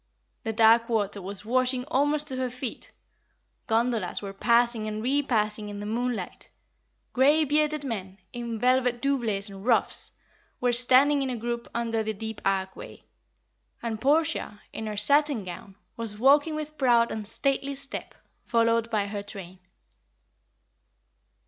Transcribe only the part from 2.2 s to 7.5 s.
to her feet; gondolas were passing and repassing in the moonlight; grey